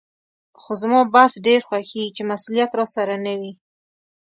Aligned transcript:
خو 0.61 0.71
زما 0.81 0.99
بس 1.13 1.31
ډېر 1.47 1.61
خوښېږي 1.67 2.13
چې 2.15 2.21
مسولیت 2.31 2.71
راسره 2.79 3.15
نه 3.25 3.33
وي. 3.39 3.53